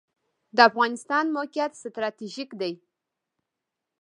[0.55, 2.73] د افغانستان موقعیت ستراتیژیک دی